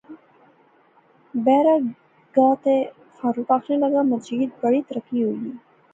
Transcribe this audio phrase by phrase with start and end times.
[1.45, 1.75] بیرا
[2.37, 2.75] گا تے
[3.17, 5.55] فاروق آخنے لاغا مجید بڑی ترقی ہوئی گئی